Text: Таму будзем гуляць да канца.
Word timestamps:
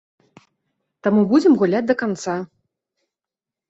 Таму 1.09 1.21
будзем 1.35 1.53
гуляць 1.61 1.85
да 1.93 2.01
канца. 2.03 2.35